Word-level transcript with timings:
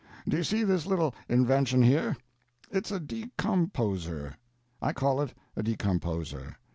Do 0.27 0.35
you 0.35 0.43
see 0.43 0.63
this 0.63 0.87
little 0.87 1.13
invention 1.29 1.83
here?—it's 1.83 2.89
a 2.89 2.99
decomposer—I 2.99 4.93
call 4.93 5.21
it 5.21 5.35
a 5.55 5.61
decomposer. 5.61 6.55